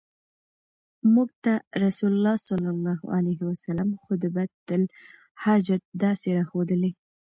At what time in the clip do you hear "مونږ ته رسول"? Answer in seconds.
1.13-2.11